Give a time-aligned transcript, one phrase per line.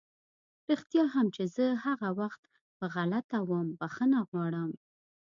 [0.69, 2.41] رښتيا هم چې زه هغه وخت
[2.77, 4.71] پر غلطه وم، بښنه غواړم!